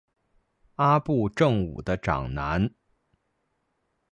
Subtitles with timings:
[0.77, 2.73] 阿部正武的长男。